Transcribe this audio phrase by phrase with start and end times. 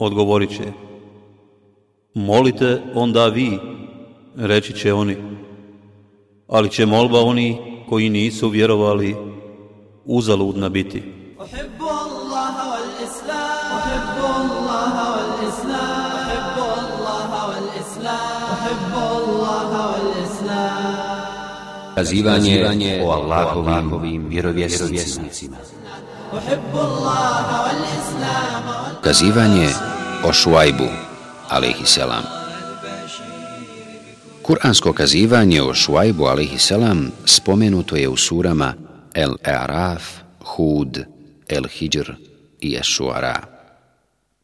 [0.00, 0.72] odgovorit će.
[2.14, 3.58] Molite onda vi,
[4.36, 5.16] reći će oni.
[6.48, 9.16] Ali će molba oni koji nisu vjerovali
[10.04, 11.02] uzaludna biti.
[11.46, 21.16] أحب الله والإسلام أحب الله والإسلام أحب الله والإسلام أحب الله والإسلام
[21.96, 25.56] Kazivanje o Allahovim vjerovjesnicima.
[29.01, 29.69] Kazivanje
[30.23, 30.87] o Šuajbu,
[31.49, 32.23] alaihi selam.
[34.41, 38.73] Kur'ansko kazivanje o Šuajbu, alaihi selam, spomenuto je u surama
[39.13, 40.03] El Araf,
[40.39, 41.03] Hud,
[41.47, 42.15] El Hijr
[42.61, 43.35] i Ešuara.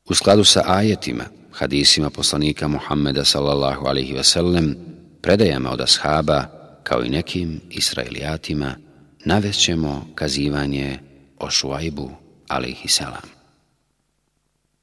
[0.09, 4.75] U skladu sa ajetima, hadisima poslanika Muhammeda sallallahu alaihi ve sellem,
[5.21, 6.45] predajama od ashaba,
[6.83, 8.75] kao i nekim israelijatima,
[9.25, 9.69] navest
[10.15, 11.06] kazivanje o
[11.39, 12.11] o Šuajbu,
[12.47, 13.37] alaihisselam.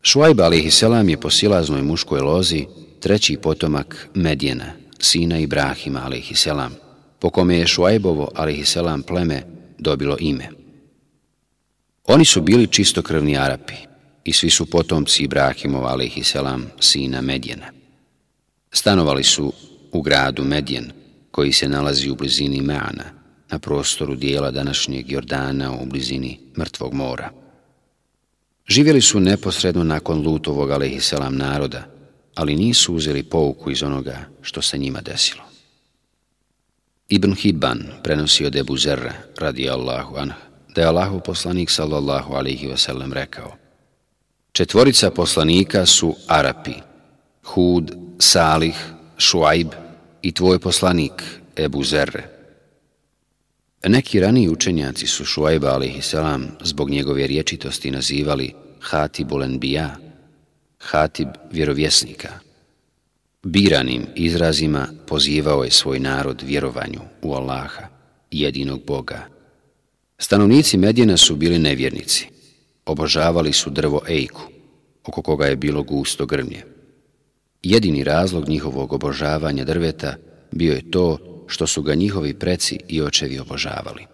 [0.02, 0.82] Šuajb a.s.
[1.08, 2.66] je po silaznoj muškoj lozi
[3.00, 6.48] treći potomak Medjena, sina Ibrahima a.s.
[7.18, 8.76] po kome je Šuajbovo a.s.
[9.06, 9.42] pleme
[9.78, 10.48] dobilo ime.
[12.04, 13.74] Oni su bili čistokrvni Arapi
[14.24, 16.36] i svi su potomci Ibrahimova a.s.
[16.80, 17.66] sina Medjena.
[18.72, 19.52] Stanovali su
[19.92, 20.92] u gradu Medjen,
[21.30, 23.04] koji se nalazi u blizini Meana,
[23.54, 27.30] na prostoru dijela današnjeg Jordana u blizini Mrtvog mora.
[28.68, 31.86] Živjeli su neposredno nakon Lutovog alaihisselam naroda,
[32.34, 35.42] ali nisu uzeli pouku iz onoga što se njima desilo.
[37.08, 40.32] Ibn Hibban prenosi od Ebu Zerra, radi Allahu anh,
[40.74, 43.56] da je Allahu poslanik sallallahu alaihi wasallam rekao
[44.52, 46.74] Četvorica poslanika su Arapi,
[47.44, 48.76] Hud, Salih,
[49.18, 49.68] Šuajb
[50.22, 51.22] i tvoj poslanik
[51.56, 52.33] Ebu Zerre.
[53.88, 56.14] Neki raniji učenjaci su Šuajba a.s.
[56.62, 59.96] zbog njegove riječitosti nazivali Hatibul Enbija,
[60.78, 62.28] Hatib vjerovjesnika.
[63.42, 67.88] Biranim izrazima pozivao je svoj narod vjerovanju u Allaha,
[68.30, 69.26] jedinog Boga.
[70.18, 72.26] Stanovnici Medjena su bili nevjernici.
[72.86, 74.42] Obožavali su drvo Ejku,
[75.04, 76.64] oko koga je bilo gusto grmlje.
[77.62, 80.14] Jedini razlog njihovog obožavanja drveta
[80.50, 84.06] bio je to što su ga njihovi preci i očevi obožavali.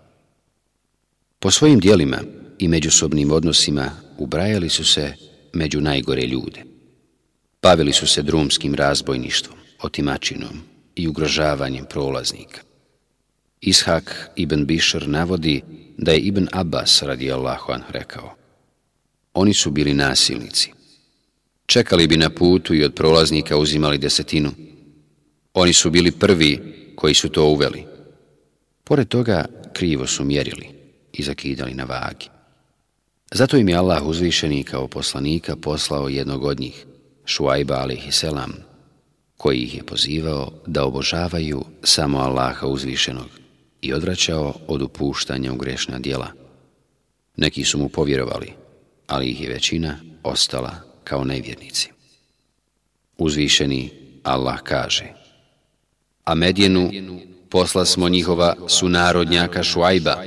[1.38, 2.18] Po svojim dijelima
[2.58, 5.14] i međusobnim odnosima ubrajali su se
[5.52, 6.62] među najgore ljude.
[7.62, 10.60] Bavili su se drumskim razbojništvom, otimačinom
[10.94, 12.60] i ugrožavanjem prolaznika.
[13.60, 15.62] Ishak ibn Bišr navodi
[15.97, 18.34] da je ibn Abbas radijallahu anh rekao
[19.34, 20.72] Oni su bili nasilnici.
[21.66, 24.50] Čekali bi na putu i od prolaznika uzimali desetinu.
[25.54, 27.84] Oni su bili prvi koji su to uveli.
[28.84, 30.68] Pored toga, krivo su mjerili
[31.12, 32.28] i zakidali na vagi.
[33.32, 36.86] Zato im je Allah uzvišeni kao poslanika poslao jednog od njih,
[37.24, 38.52] Šuajba alaihisselam,
[39.36, 43.28] koji ih je pozivao da obožavaju samo Allaha uzvišenog
[43.82, 46.28] i odvraćao od upuštanja u grešna dijela.
[47.36, 48.52] Neki su mu povjerovali,
[49.06, 50.74] ali ih je većina ostala
[51.04, 51.90] kao nevjernici.
[53.18, 53.90] Uzvišeni
[54.22, 55.12] Allah kaže–
[56.25, 56.91] a Medjenu
[57.48, 60.25] posla smo njihova sunarodnjaka Šuajba.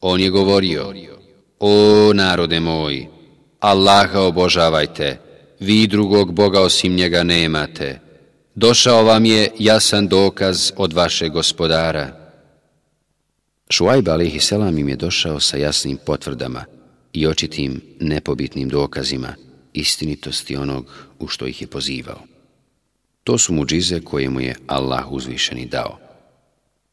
[0.00, 0.94] On je govorio,
[1.60, 3.08] o narode moji,
[3.60, 5.18] Allaha obožavajte,
[5.60, 8.00] vi drugog Boga osim njega nemate.
[8.54, 12.16] Došao vam je jasan dokaz od vaše gospodara.
[13.70, 16.64] Šuajb alihi selam im je došao sa jasnim potvrdama
[17.12, 19.34] i očitim nepobitnim dokazima
[19.72, 20.86] istinitosti onog
[21.18, 22.29] u što ih je pozivao.
[23.24, 25.98] To su muđize koje mu je Allah uzvišeni dao.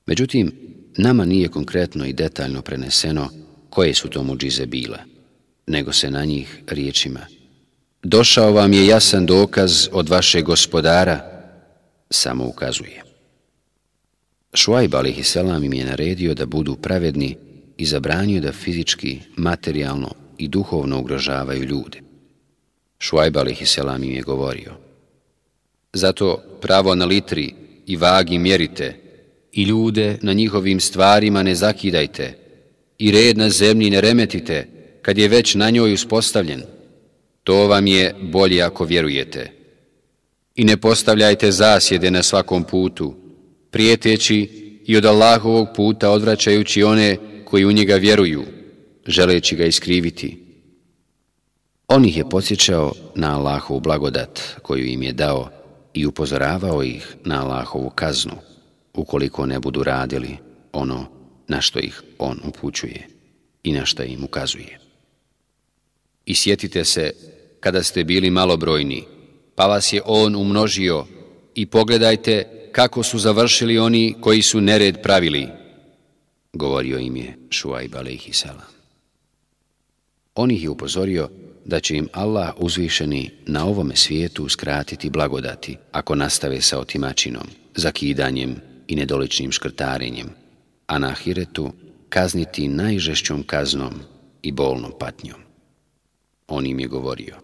[0.05, 0.51] Međutim,
[0.97, 3.29] nama nije konkretno i detaljno preneseno
[3.69, 4.97] koje su to muđize bile,
[5.67, 7.19] nego se na njih riječima
[8.03, 11.41] Došao vam je jasan dokaz od vašeg gospodara,
[12.09, 13.03] samo ukazuje.
[14.53, 15.35] Šuajb a.s.
[15.63, 17.37] im je naredio da budu pravedni
[17.77, 21.99] i zabranio da fizički, materijalno i duhovno ugrožavaju ljude.
[22.99, 23.77] Šuajb a.s.
[23.77, 24.73] im je govorio–
[25.93, 27.53] Zato pravo na litri
[27.85, 28.95] i vagi mjerite
[29.51, 32.37] i ljude na njihovim stvarima ne zakidajte
[32.97, 34.67] i red na zemlji ne remetite
[35.01, 36.63] kad je već na njoj uspostavljen.
[37.43, 39.51] To vam je bolje ako vjerujete.
[40.55, 43.15] I ne postavljajte zasjede na svakom putu,
[43.71, 44.49] prijeteći
[44.85, 48.43] i od Allahovog puta odvraćajući one koji u njega vjeruju,
[49.05, 50.43] želeći ga iskriviti.
[51.87, 55.49] On ih je posjećao na Allahovu blagodat koju im je dao
[55.97, 58.35] i upozoravao ih na Allahovu kaznu,
[58.93, 60.37] ukoliko ne budu radili
[60.73, 61.05] ono
[61.47, 63.07] na što ih On upućuje
[63.63, 64.79] i na što im ukazuje.
[66.25, 67.11] I sjetite se
[67.59, 69.03] kada ste bili malobrojni,
[69.55, 71.05] pa vas je On umnožio
[71.55, 75.47] i pogledajte kako su završili oni koji su nered pravili,
[76.53, 78.45] govorio im je Šuajb a.s.
[80.35, 81.29] On ih je upozorio
[81.67, 88.55] da će im Allah uzvišeni na ovome svijetu skratiti blagodati ako nastave sa otimačinom, zakidanjem
[88.87, 90.29] i nedoličnim škrtarenjem,
[90.87, 91.71] a na ahiretu
[92.09, 93.93] kazniti najžešćom kaznom
[94.41, 95.39] i bolnom patnjom.
[96.47, 97.35] On im je govorio,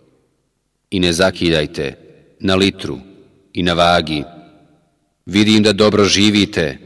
[0.92, 1.98] i ne zakidajte
[2.40, 3.00] na litru
[3.54, 4.24] i na vagi,
[5.25, 6.78] vidim da dobro živite,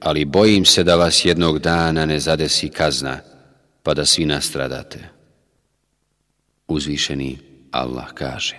[0.00, 3.20] ali bojim se da vas jednog dana ne zadesi kazna,
[3.82, 5.15] pa da svi nastradate.
[6.68, 7.38] Uzvišeni
[7.70, 8.56] Allah kaže,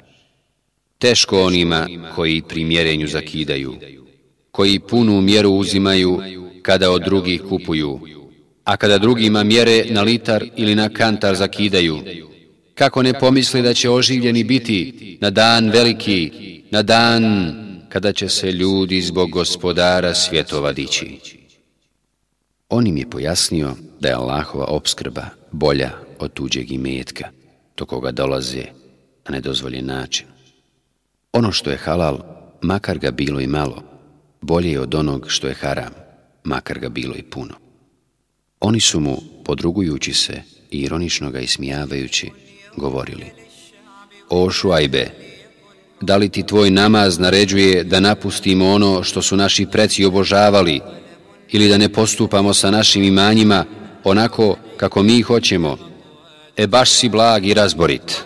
[1.00, 3.75] teško onima koji pri mjerenju zakidaju,
[4.51, 6.21] koji punu mjeru uzimaju
[6.62, 8.00] kada od drugih kupuju,
[8.63, 12.00] a kada drugima mjere na litar ili na kantar zakidaju,
[12.75, 16.31] kako ne pomisli da će oživljeni biti na dan veliki,
[16.71, 17.24] na dan
[17.89, 21.19] kada će se ljudi zbog gospodara svjetova dići.
[22.69, 27.30] On im je pojasnio da je Allahova obskrba bolja od tuđeg imetka,
[27.77, 28.63] do koga dolaze
[29.25, 30.27] na nedozvoljen način.
[31.33, 32.19] Ono što je halal,
[32.62, 33.83] makar ga bilo i malo,
[34.41, 35.94] bolje je od onog što je haram,
[36.44, 37.53] makar ga bilo i puno.
[38.59, 40.41] Oni su mu, podrugujući se
[40.71, 42.31] i ironično ga ismijavajući,
[42.75, 43.25] govorili
[44.29, 45.09] O Šuajbe,
[46.01, 50.81] da li ti tvoj namaz naređuje da napustimo ono što su naši preci obožavali
[51.51, 53.65] ili da ne postupamo sa našim imanjima
[54.03, 55.77] onako kako mi hoćemo,
[56.57, 58.24] e baš si blag i razborit.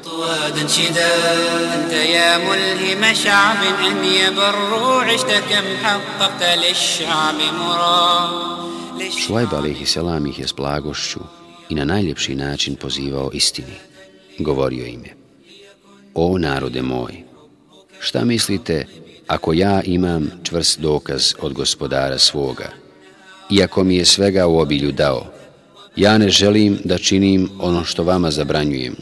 [9.28, 11.20] Šuajb alaihi selam ih je s blagošću
[11.70, 13.76] i na najljepši način pozivao istini.
[14.40, 15.16] Govorio im je,
[16.14, 17.24] o narode moj,
[18.00, 18.86] šta mislite
[19.28, 22.70] ako ja imam čvrst dokaz od gospodara svoga,
[23.50, 25.41] iako mi je svega u obilju dao,
[25.96, 28.96] Ja ne želim da činim ono što vama zabranjujem.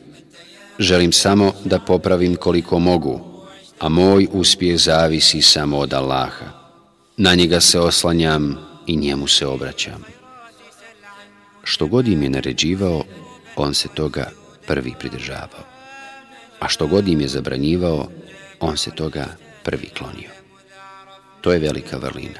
[0.79, 3.19] Želim samo da popravim koliko mogu,
[3.79, 6.45] a moj uspjeh zavisi samo od Allaha.
[7.17, 8.57] Na njega se oslanjam
[8.87, 10.03] i njemu se obraćam.
[11.63, 13.03] Što god im je naređivao,
[13.55, 14.31] on se toga
[14.67, 15.65] prvi pridržavao.
[16.59, 18.07] A što god im je zabranjivao,
[18.59, 19.25] on se toga
[19.63, 20.29] prvi klonio.
[21.41, 22.39] To je velika vrlina.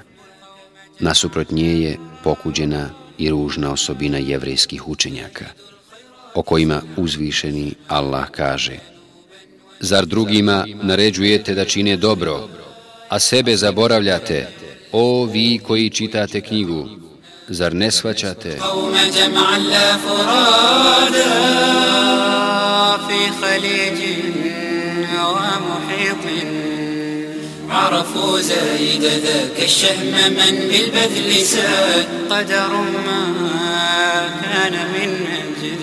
[1.00, 2.90] Nasuprot nje je pokuđena
[3.20, 5.46] i ružna osobina jevrijskih učenjaka,
[6.36, 8.80] o kojima uzvišeni Allah kaže
[9.80, 12.50] Zar drugima naređujete da čine dobro,
[13.10, 14.48] a sebe zaboravljate,
[14.92, 16.90] o vi koji čitate knjigu,
[17.48, 18.58] zar ne shvaćate?
[27.72, 32.08] عرفوا زايد ذاك الشهم من بالبذل ساد.
[32.30, 32.74] قدر
[33.06, 33.34] ما
[34.44, 35.80] كان من أجل.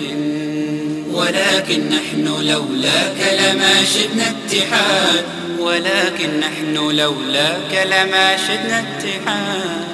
[1.11, 5.25] ولكن نحن لولاك لما شدنا اتحاد.
[5.59, 9.87] ولكن نحن لولاك لما شدنا اتحاد.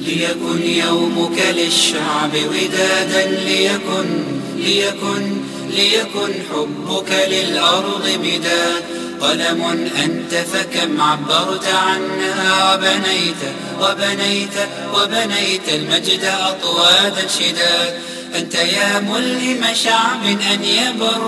[0.00, 4.24] ليكن يومك للشعب ودادا ليكن
[4.56, 5.36] ليكن
[5.70, 8.99] ليكن حبك للأرض بداد.
[9.21, 9.61] قلم
[10.03, 13.41] أنت فكم عبرت عنها وبنيت
[13.81, 14.57] وبنيت
[14.93, 17.93] وبنيت المجد أطوادا شداد
[18.35, 21.21] أنت يا ملهم شعب أن يبر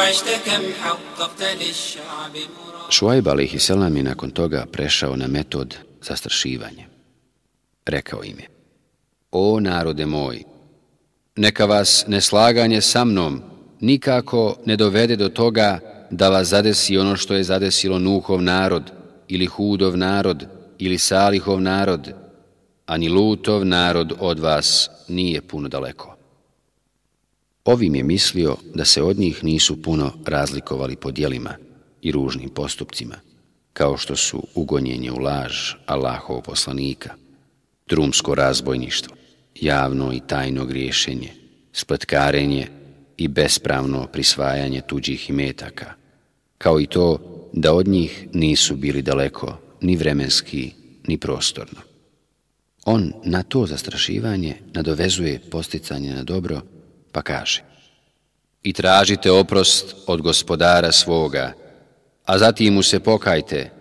[0.00, 2.36] عشت كم حققت للشعب
[2.90, 6.86] Šuajb alaihi selam je nakon toga prešao na metod zastrašivanja.
[7.86, 8.48] Rekao im je,
[9.30, 10.42] O narode moj,
[11.36, 13.42] neka vas neslaganje sa mnom
[13.80, 15.80] nikako ne dovede do toga
[16.11, 18.91] da vas zadesi ono što je zadesilo Nuhov narod,
[19.27, 20.45] ili Hudov narod,
[20.77, 22.13] ili Salihov narod,
[22.85, 26.15] a ni Lutov narod od vas nije puno daleko.
[27.65, 31.53] Ovim je mislio da se od njih nisu puno razlikovali po dijelima
[32.01, 33.15] i ružnim postupcima,
[33.73, 37.13] kao što su ugonjenje u laž Allahov poslanika,
[37.87, 39.15] drumsko razbojništvo,
[39.55, 41.33] javno i tajno griješenje,
[41.73, 42.67] spletkarenje
[43.17, 45.98] i bespravno prisvajanje tuđih imetaka,
[46.59, 47.17] kao i to
[47.53, 50.71] da od njih nisu bili daleko, ni vremenski,
[51.07, 51.79] ni prostorno.
[52.85, 56.61] On na to zastrašivanje nadovezuje posticanje na dobro,
[57.11, 57.63] pa kaže
[58.63, 61.53] I tražite oprost od gospodara svoga,
[62.25, 63.71] a zatim mu se pokajte,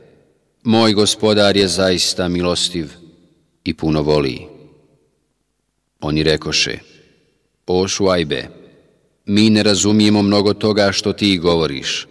[0.63, 2.93] moj gospodar je zaista milostiv
[3.65, 4.47] i puno voli.
[6.01, 6.79] Oni rekoše,
[7.67, 8.49] o šuajbe,
[9.27, 12.07] mi ne razumijemo mnogo toga što ti govoriš,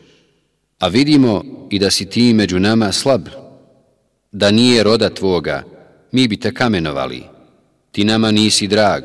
[0.79, 3.27] a vidimo i da si ti među nama slab,
[4.31, 5.63] da nije roda tvoga,
[6.11, 7.23] mi bi te kamenovali,
[7.91, 9.03] ti nama nisi drag.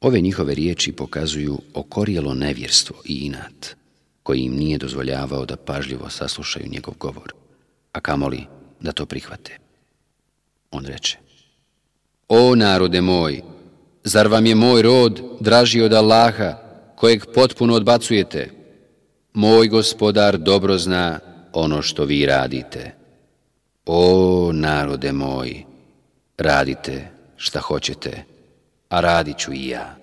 [0.00, 3.76] Ove njihove riječi pokazuju okorijelo nevjerstvo i inat,
[4.22, 7.32] koji im nije dozvoljavao da pažljivo saslušaju njegov govor,
[7.92, 8.44] a kamoli
[8.80, 9.58] da to prihvate.
[10.70, 11.18] On reče,
[12.28, 13.42] O narode moj,
[14.04, 16.54] zar vam je moj rod draži od Allaha,
[16.96, 18.50] kojeg potpuno odbacujete?
[19.32, 21.18] Moj gospodar dobro zna
[21.52, 22.94] ono što vi radite.
[23.86, 25.64] O narode moj,
[26.38, 28.24] radite šta hoćete,
[28.88, 29.96] a radit ću i ja.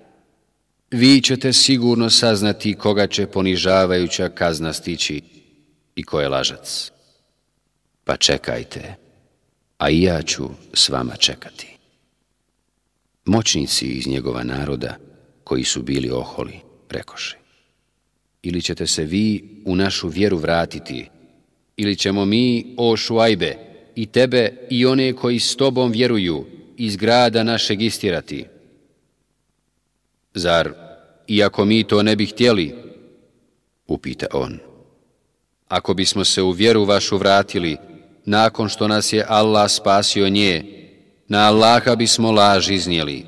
[0.90, 5.22] Vi ćete sigurno saznati koga će ponižavajuća kazna stići
[5.96, 6.92] i ko je lažac.
[8.04, 8.94] Pa čekajte,
[9.78, 11.76] a i ja ću s vama čekati.
[13.24, 14.96] Moćnici iz njegova naroda,
[15.44, 17.45] koji su bili oholi, rekoše.
[18.46, 21.08] Ili ćete se vi u našu vjeru vratiti,
[21.76, 23.56] ili ćemo mi, o šuajbe,
[23.94, 28.44] i tebe i one koji s tobom vjeruju iz grada našeg istirati.
[30.34, 30.72] Zar,
[31.28, 32.74] iako mi to ne bi htjeli,
[33.86, 34.58] upita on.
[35.68, 37.76] Ako bismo se u vjeru vašu vratili,
[38.24, 40.64] nakon što nas je Allah spasio nje,
[41.28, 43.24] na Allaha bismo laž iznijeli.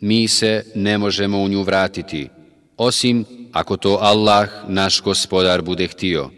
[0.00, 2.28] Mi se ne možemo u nju vratiti,
[2.76, 6.30] osim ako to Allah, naš gospodar, bude htio.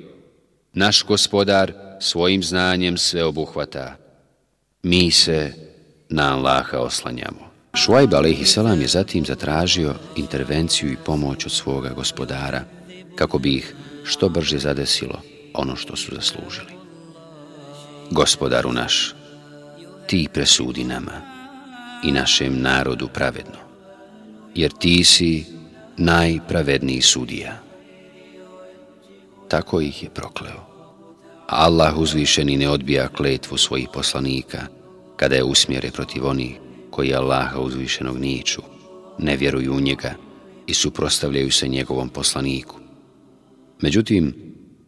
[0.72, 3.96] Naš gospodar, svojim znanjem sve obuhvata.
[4.82, 5.52] Mi se
[6.08, 7.50] na Allaha oslanjamo.
[7.74, 8.56] Šuajb a.s.
[8.56, 12.64] je zatim zatražio intervenciju i pomoć od svoga gospodara
[13.14, 15.22] kako bi ih što brže zadesilo
[15.54, 16.72] ono što su zaslužili.
[18.10, 19.14] Gospodaru naš,
[20.06, 21.22] ti presudi nama
[22.04, 23.58] i našem narodu pravedno,
[24.54, 25.53] jer ti si
[25.96, 27.58] najpravedniji sudija.
[29.48, 30.74] Tako ih je prokleo.
[31.46, 34.66] Allah uzvišeni ne odbija kletvu svojih poslanika
[35.16, 36.54] kada je usmjere protiv onih
[36.90, 38.62] koji Allaha uzvišenog niču,
[39.18, 40.14] ne vjeruju u njega
[40.66, 42.76] i suprostavljaju se njegovom poslaniku.
[43.80, 44.34] Međutim,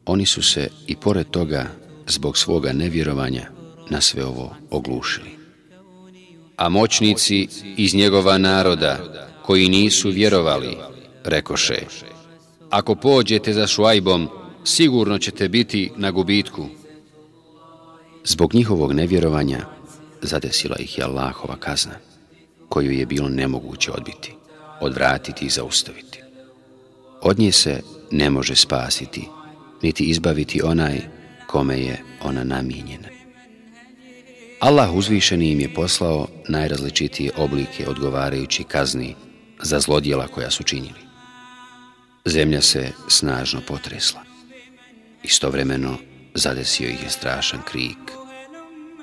[0.07, 1.67] oni su se i pored toga
[2.07, 3.51] zbog svoga nevjerovanja
[3.91, 5.31] na sve ovo oglušili.
[6.57, 8.99] A moćnici iz njegova naroda
[9.43, 10.77] koji nisu vjerovali,
[11.27, 11.87] rekoše,
[12.71, 14.29] ako pođete za šuajbom,
[14.65, 16.67] sigurno ćete biti na gubitku.
[18.25, 19.67] Zbog njihovog nevjerovanja
[20.23, 21.95] zadesila ih je Allahova kazna,
[22.69, 24.33] koju je bilo nemoguće odbiti,
[24.81, 26.21] odvratiti i zaustaviti.
[27.23, 29.29] Od nje se ne može spasiti,
[29.83, 31.01] niti izbaviti onaj
[31.47, 33.09] kome je ona namijenjena.
[34.61, 39.15] Allah uzvišeni im je poslao najrazličitije oblike odgovarajući kazni
[39.63, 41.06] za zlodjela koja su činili.
[42.27, 44.21] Zemlja se snažno potresla.
[45.23, 45.97] Istovremeno
[46.35, 48.13] zadesio ih je strašan krik,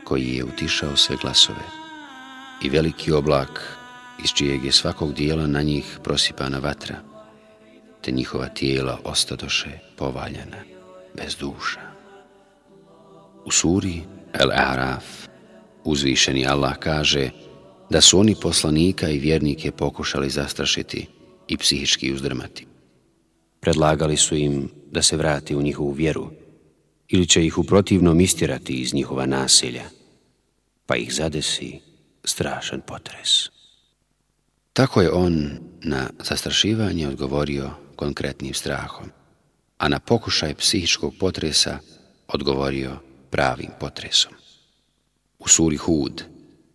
[0.04, 1.66] koji je utišao sve glasove
[2.64, 3.78] i veliki oblak
[4.24, 6.96] iz čijeg je svakog dijela na njih prosipana vatra,
[8.02, 10.58] te njihova tijela ostadoše povaljena,
[11.14, 11.82] bez duša.
[13.46, 14.02] U suri
[14.34, 15.06] El Araf
[15.84, 17.30] uzvišeni Allah kaže
[17.90, 21.08] da su oni poslanika i vjernike pokušali zastrašiti
[21.48, 22.73] i psihički uzdrmati.
[23.64, 26.30] Predlagali su im da se vrati u njihovu vjeru
[27.08, 29.84] ili će ih u protivnom istirati iz njihova naselja,
[30.86, 31.80] pa ih zadesi
[32.24, 33.30] strašan potres.
[34.74, 39.06] Tako je on na zastrašivanje odgovorio konkretnim strahom,
[39.78, 41.80] a na pokušaj psihičkog potresa
[42.28, 42.98] odgovorio
[43.30, 44.32] pravim potresom.
[45.40, 46.24] U suri Hud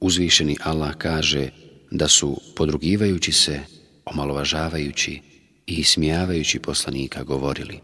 [0.01, 1.51] uzvišeni Allah kaže
[1.91, 3.61] da su, podrugivajući se,
[4.05, 5.28] omalovažavajući
[5.69, 7.81] i smijavajući poslanika govorili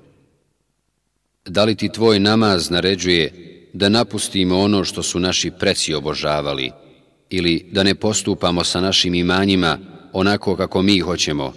[1.44, 3.32] Da li ti tvoj namaz naređuje
[3.72, 6.70] da napustimo ono što su naši preci obožavali
[7.30, 9.78] ili da ne postupamo sa našim imanjima
[10.12, 11.52] onako kako mi hoćemo,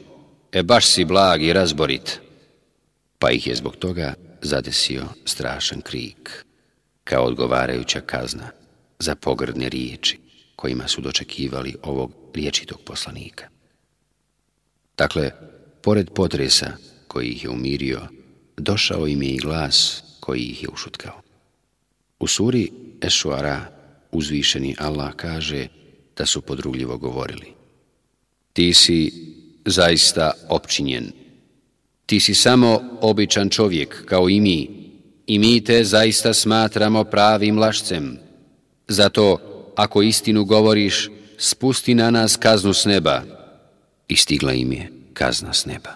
[0.51, 2.19] e baš si blag i razborit.
[3.19, 6.45] Pa ih je zbog toga zadesio strašan krik,
[7.03, 8.49] kao odgovarajuća kazna
[8.99, 10.19] za pogrdne riječi
[10.55, 13.47] kojima su dočekivali ovog riječitog poslanika.
[14.97, 15.31] Dakle,
[15.87, 16.71] pored potresa
[17.07, 18.01] koji ih je umirio,
[18.57, 21.21] došao im je i glas koji ih je ušutkao.
[22.19, 23.65] U suri Ešuara
[24.11, 25.67] uzvišeni Allah kaže
[26.17, 27.53] da su podrugljivo govorili.
[28.53, 29.11] Ti si
[29.65, 31.11] zaista opčinjen.
[32.05, 34.69] Ti si samo običan čovjek kao i mi
[35.27, 38.17] i mi te zaista smatramo pravim lašcem.
[38.87, 39.37] Zato,
[39.75, 43.23] ako istinu govoriš, spusti na nas kaznu s neba.
[44.07, 45.95] I stigla im je kazna s neba.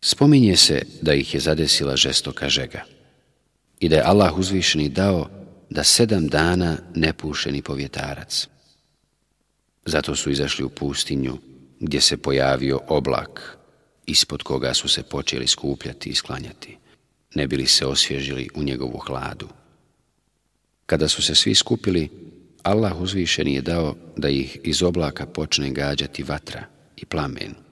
[0.00, 2.84] Spominje se da ih je zadesila žestoka žega
[3.80, 5.28] i da je Allah uzvišeni dao
[5.70, 8.48] da sedam dana ne puše ni povjetarac.
[9.86, 11.38] Zato su izašli u pustinju
[11.80, 13.58] gdje se pojavio oblak
[14.06, 16.76] ispod koga su se počeli skupljati i sklanjati,
[17.34, 19.48] ne bili se osvježili u njegovu hladu.
[20.86, 22.08] Kada su se svi skupili,
[22.62, 26.64] Allah uzvišeni je dao da ih iz oblaka počne gađati vatra
[26.96, 27.63] i plamen,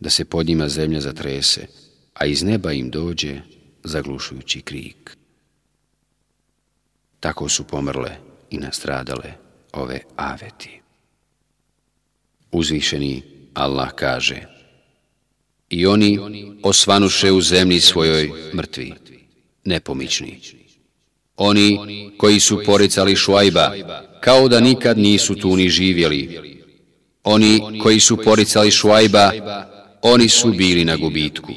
[0.00, 1.66] da se pod njima zemlja zatrese,
[2.14, 3.40] a iz neba im dođe
[3.84, 5.16] zaglušujući krik.
[7.20, 8.16] Tako su pomrle
[8.50, 9.32] i nastradale
[9.72, 10.80] ove aveti.
[12.52, 13.22] Uzvišeni
[13.54, 14.56] Allah kaže
[15.70, 16.18] I oni
[16.62, 18.92] osvanuše u zemlji svojoj mrtvi,
[19.64, 20.40] nepomični.
[21.36, 21.78] Oni
[22.18, 23.72] koji su poricali šuajba,
[24.20, 26.40] kao da nikad nisu tu ni živjeli.
[27.24, 29.32] Oni koji su poricali šuajba,
[30.08, 31.52] oni su bili na gubitku.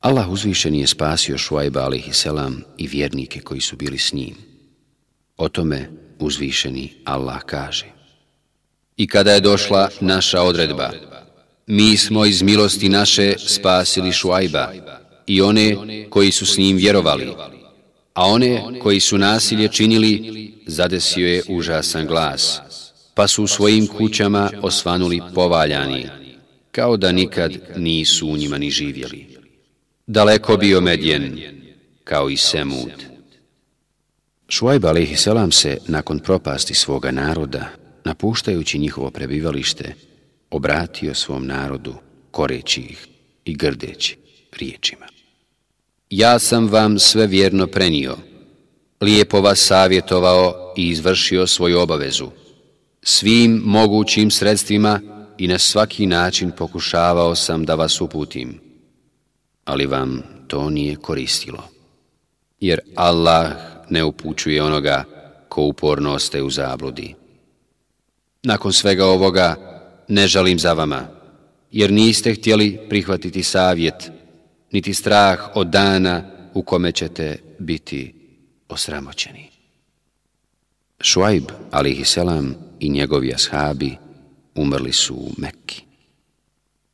[0.00, 4.34] Allah uzvišen je spasio Šuajba selam i vjernike koji su bili s njim.
[5.36, 7.86] O tome uzvišeni Allah kaže.
[8.96, 10.90] I kada je došla naša odredba,
[11.66, 14.72] mi smo iz milosti naše spasili Šuajba
[15.26, 15.76] i one
[16.10, 17.32] koji su s njim vjerovali,
[18.14, 22.60] a one koji su nasilje činili, zadesio je užasan glas,
[23.14, 26.21] pa su u svojim kućama osvanuli povaljani,
[26.72, 29.26] kao da nikad nisu u njima ni živjeli.
[30.06, 31.40] Daleko bio Medjen,
[32.04, 32.92] kao i Semud.
[34.48, 35.28] Šuajb a.s.
[35.50, 37.68] se, nakon propasti svoga naroda,
[38.04, 39.94] napuštajući njihovo prebivalište,
[40.50, 41.94] obratio svom narodu,
[42.30, 43.06] koreći ih
[43.44, 44.16] i grdeći
[44.58, 45.06] riječima.
[46.10, 48.16] Ja sam vam sve vjerno prenio,
[49.00, 52.28] lijepo vas savjetovao i izvršio svoju obavezu.
[53.02, 55.00] Svim mogućim sredstvima
[55.42, 58.60] i na svaki način pokušavao sam da vas uputim
[59.64, 61.68] ali vam to nije koristilo.
[62.60, 63.52] Jer Allah
[63.90, 65.04] ne upućuje onoga
[65.48, 67.14] ko uporno ostaje u zabludi.
[68.42, 69.56] Nakon svega ovoga
[70.08, 71.06] ne žalim za vama,
[71.72, 74.10] jer niste htjeli prihvatiti savjet,
[74.72, 76.24] niti strah od dana
[76.54, 78.14] u kome ćete biti
[78.68, 79.50] osramoćeni.
[81.00, 83.96] Šuajb, alihiselam, i njegovi ashabi
[84.54, 85.84] umrli su u Mekki.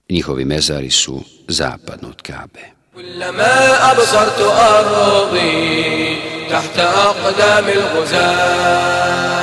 [0.08, 2.78] Njihovi mezari su zapadno od Kabe.
[2.98, 6.16] كلما أبصرت أرضي
[6.50, 9.37] تحت أقدام al-ghuzal